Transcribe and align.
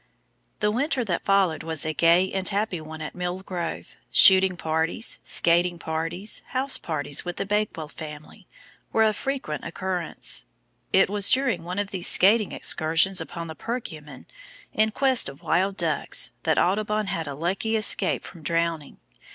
The 0.61 0.71
winter 0.71 1.05
that 1.05 1.25
followed 1.25 1.61
was 1.61 1.85
a 1.85 1.93
gay 1.93 2.31
and 2.33 2.49
happy 2.49 2.81
one 2.81 3.01
at 3.03 3.13
Mill 3.13 3.41
Grove; 3.43 3.89
shooting 4.11 4.57
parties, 4.57 5.19
skating 5.23 5.77
parties, 5.77 6.41
house 6.57 6.79
parties 6.79 7.23
with 7.23 7.35
the 7.37 7.45
Bakewell 7.45 7.87
family, 7.87 8.47
were 8.91 9.03
of 9.03 9.15
frequent 9.15 9.63
occurrence. 9.63 10.47
It 10.91 11.07
was 11.07 11.29
during 11.29 11.63
one 11.63 11.77
of 11.77 11.91
these 11.91 12.07
skating 12.07 12.51
excursions 12.51 13.21
upon 13.21 13.45
the 13.45 13.55
Perkiomen 13.55 14.25
in 14.73 14.89
quest 14.89 15.29
of 15.29 15.43
wild 15.43 15.77
ducks, 15.77 16.31
that 16.45 16.57
Audubon 16.57 17.05
had 17.05 17.27
a 17.27 17.35
lucky 17.35 17.75
escape 17.75 18.23
from 18.23 18.41
drowning. 18.41 18.99